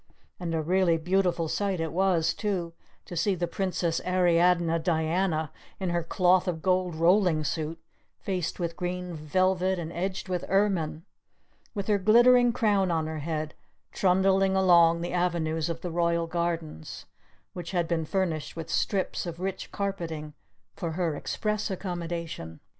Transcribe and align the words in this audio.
And 0.39 0.55
a 0.55 0.63
really 0.63 0.97
beautiful 0.97 1.47
sight 1.47 1.79
it 1.79 1.91
was, 1.93 2.33
too, 2.33 2.73
to 3.05 3.15
see 3.15 3.35
the 3.35 3.45
Princess 3.45 4.01
Ariadne 4.03 4.79
Diana, 4.79 5.51
in 5.79 5.91
her 5.91 6.01
cloth 6.03 6.47
of 6.47 6.63
gold 6.63 6.95
rolling 6.95 7.43
suit, 7.43 7.79
faced 8.19 8.59
with 8.59 8.75
green 8.75 9.13
velvet 9.13 9.77
and 9.77 9.93
edged 9.93 10.27
with 10.27 10.43
ermine, 10.49 11.03
with 11.75 11.85
her 11.85 11.99
glittering 11.99 12.51
crown 12.51 12.89
on 12.89 13.05
her 13.05 13.19
head, 13.19 13.53
trundling 13.91 14.55
along 14.55 15.01
the 15.01 15.13
avenues 15.13 15.69
of 15.69 15.81
the 15.81 15.91
royal 15.91 16.25
gardens, 16.25 17.05
which 17.53 17.69
had 17.69 17.87
been 17.87 18.03
furnished 18.03 18.55
with 18.55 18.71
strips 18.71 19.27
of 19.27 19.39
rich 19.39 19.71
carpeting 19.71 20.33
for 20.75 20.93
her 20.93 21.15
express 21.15 21.69
accommodation. 21.69 22.59